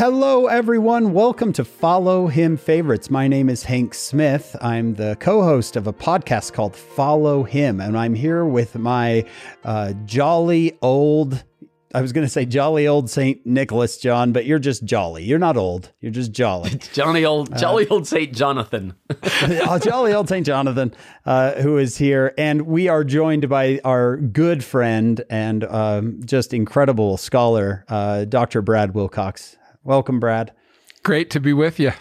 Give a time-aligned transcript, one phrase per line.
[0.00, 1.12] Hello, everyone.
[1.12, 3.10] Welcome to Follow Him Favorites.
[3.10, 4.56] My name is Hank Smith.
[4.62, 9.26] I'm the co host of a podcast called Follow Him, and I'm here with my
[9.62, 11.44] uh, jolly old.
[11.92, 13.44] I was going to say jolly old St.
[13.44, 15.22] Nicholas, John, but you're just jolly.
[15.24, 15.92] You're not old.
[16.00, 16.70] You're just jolly.
[16.94, 18.34] Johnny old, jolly old St.
[18.34, 18.94] Jonathan.
[19.10, 20.46] uh, jolly old St.
[20.46, 20.94] Jonathan,
[21.26, 22.32] uh, who is here.
[22.38, 28.62] And we are joined by our good friend and um, just incredible scholar, uh, Dr.
[28.62, 29.58] Brad Wilcox.
[29.84, 30.52] Welcome, Brad.
[31.02, 31.92] Great to be with you.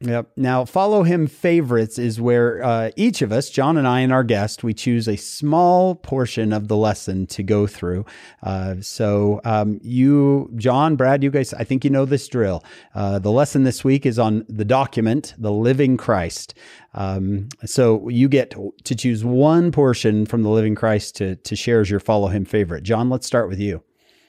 [0.00, 0.32] Yep.
[0.36, 4.24] Now, follow him favorites is where uh, each of us, John and I and our
[4.24, 8.04] guest, we choose a small portion of the lesson to go through.
[8.42, 12.62] Uh, so, um, you, John, Brad, you guys, I think you know this drill.
[12.94, 16.52] Uh, the lesson this week is on the document, the living Christ.
[16.92, 18.54] Um, so you get
[18.84, 22.44] to choose one portion from the living Christ to to share as your follow him
[22.44, 22.82] favorite.
[22.82, 23.82] John, let's start with you.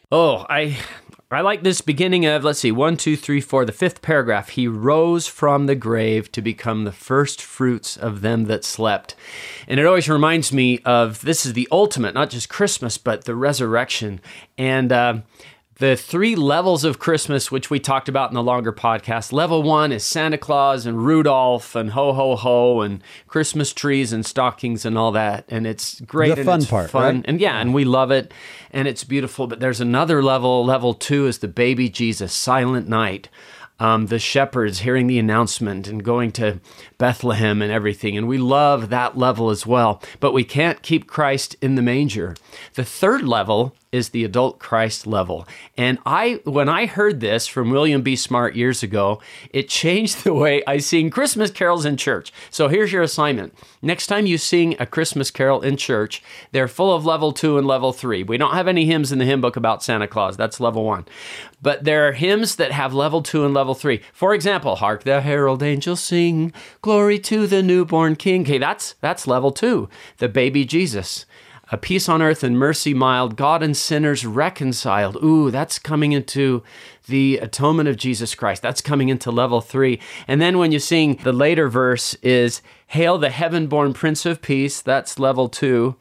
[0.09, 0.77] Oh, I
[1.29, 4.49] I like this beginning of, let's see, one, two, three, four, the fifth paragraph.
[4.49, 9.13] He rose from the grave to become the first fruits of them that slept.
[9.67, 13.35] And it always reminds me of this is the ultimate, not just Christmas, but the
[13.35, 14.21] resurrection.
[14.57, 15.17] And, uh,
[15.79, 19.31] the three levels of Christmas, which we talked about in the longer podcast.
[19.31, 24.25] Level one is Santa Claus and Rudolph and ho ho ho and Christmas trees and
[24.25, 26.35] stockings and all that, and it's great.
[26.35, 27.25] The fun part, fun, right?
[27.27, 28.33] and yeah, and we love it,
[28.71, 29.47] and it's beautiful.
[29.47, 30.65] But there's another level.
[30.65, 33.29] Level two is the baby Jesus, Silent Night.
[33.79, 36.59] Um, the shepherds hearing the announcement and going to
[36.97, 38.17] Bethlehem and everything.
[38.17, 40.01] And we love that level as well.
[40.19, 42.35] But we can't keep Christ in the manger.
[42.73, 45.47] The third level is the adult Christ level.
[45.77, 48.15] And I when I heard this from William B.
[48.15, 52.31] Smart years ago, it changed the way I sing Christmas carols in church.
[52.49, 53.53] So here's your assignment.
[53.81, 57.67] Next time you sing a Christmas carol in church, they're full of level 2 and
[57.67, 58.23] level 3.
[58.23, 60.35] We don't have any hymns in the hymn book about Santa Claus.
[60.35, 61.05] That's level 1.
[61.61, 64.01] But there are hymns that have level 2 and level 3.
[64.13, 68.41] For example, Hark the herald angels sing, glory to the newborn king.
[68.41, 69.89] Okay, that's that's level 2.
[70.17, 71.25] The baby Jesus
[71.69, 75.17] a peace on earth and mercy mild, God and sinners reconciled.
[75.21, 76.63] Ooh, that's coming into
[77.07, 78.61] the atonement of Jesus Christ.
[78.61, 79.99] That's coming into level three.
[80.27, 84.41] And then when you sing the later verse is Hail the heaven born Prince of
[84.41, 85.97] Peace, that's level two.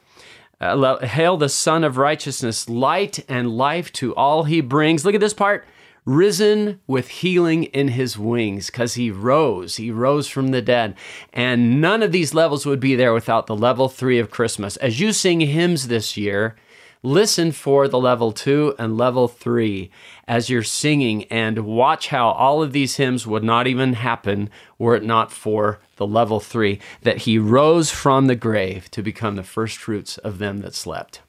[0.60, 5.04] Uh, hail the Sun of Righteousness, light and life to all he brings.
[5.04, 5.66] Look at this part
[6.06, 9.76] risen with healing in his wings because he rose.
[9.76, 10.94] He rose from the dead.
[11.32, 14.76] And none of these levels would be there without the level three of Christmas.
[14.76, 16.54] As you sing hymns this year,
[17.02, 19.90] listen for the level two and level three
[20.26, 24.96] as you're singing and watch how all of these hymns would not even happen were
[24.96, 29.42] it not for the level three that he rose from the grave to become the
[29.42, 31.20] first fruits of them that slept.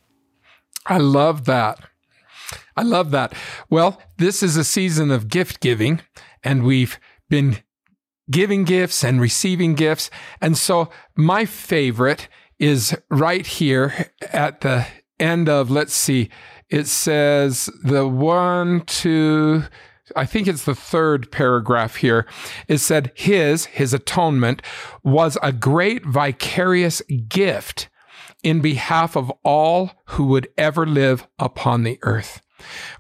[0.85, 1.79] I love that.
[2.75, 3.34] I love that.
[3.69, 6.02] Well, this is a season of gift giving,
[6.44, 7.00] and we've
[7.30, 7.58] been
[8.30, 10.09] giving gifts and receiving gifts.
[10.41, 12.28] And so my favorite
[12.59, 14.88] is right here at the
[15.19, 16.30] end of, let's see,
[16.69, 19.64] it says the one, two,
[20.16, 22.25] I think it's the third paragraph here.
[22.68, 24.62] It said, His, his atonement,
[25.03, 27.90] was a great vicarious gift
[28.43, 32.41] in behalf of all who would ever live upon the earth.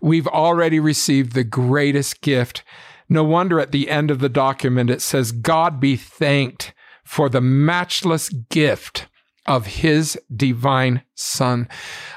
[0.01, 2.63] We've already received the greatest gift.
[3.09, 7.41] No wonder at the end of the document it says, God be thanked for the
[7.41, 9.07] matchless gift
[9.45, 11.69] of his divine son.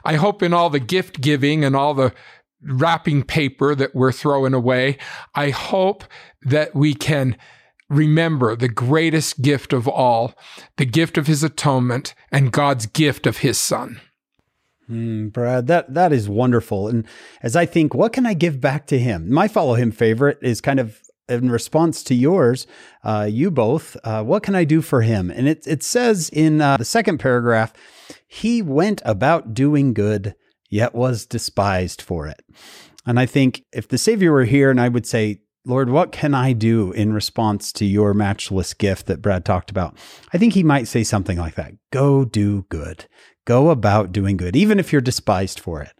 [0.04, 2.12] I hope in all the gift giving and all the
[2.62, 4.98] wrapping paper that we're throwing away,
[5.34, 6.04] I hope
[6.42, 7.36] that we can
[7.90, 10.34] remember the greatest gift of all,
[10.76, 14.00] the gift of his atonement and God's gift of his son.
[14.88, 16.88] Mm, Brad, that that is wonderful.
[16.88, 17.06] And
[17.42, 19.30] as I think, what can I give back to him?
[19.30, 22.66] My follow him favorite is kind of in response to yours,
[23.04, 23.96] uh, you both.
[24.02, 25.30] Uh, what can I do for him?
[25.30, 27.72] And it it says in uh, the second paragraph,
[28.26, 30.34] he went about doing good,
[30.68, 32.42] yet was despised for it.
[33.06, 36.34] And I think if the Savior were here, and I would say, Lord, what can
[36.34, 39.96] I do in response to your matchless gift that Brad talked about?
[40.32, 43.06] I think he might say something like that Go do good.
[43.46, 45.92] Go about doing good, even if you're despised for it.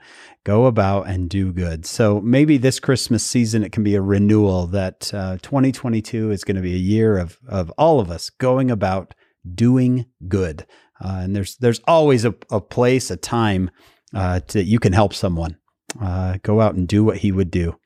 [0.45, 1.87] Go about and do good.
[1.87, 6.57] So maybe this Christmas season, it can be a renewal that uh, 2022 is going
[6.57, 9.15] to be a year of, of all of us going about
[9.55, 10.67] doing good.
[11.01, 13.71] Uh, and there's, there's always a, a place, a time
[14.15, 15.57] uh, that you can help someone.
[16.01, 17.79] Uh, go out and do what he would do.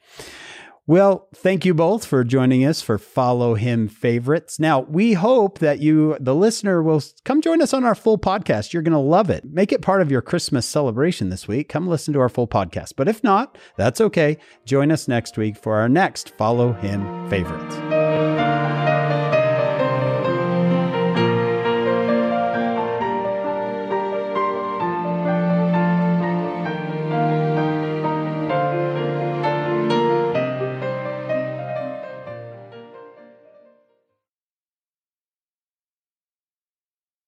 [0.87, 4.61] Well, thank you both for joining us for Follow Him Favorites.
[4.61, 8.75] Now, we hope that you, the listener, will come join us on our full podcast.
[8.75, 9.47] You're going to love it.
[9.47, 11.71] Make it part of your Christmas celebration this week.
[11.71, 12.93] Come listen to our full podcast.
[12.97, 14.37] But if not, that's okay.
[14.67, 18.04] Join us next week for our next Follow Him Favorites.